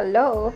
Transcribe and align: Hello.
Hello. 0.00 0.54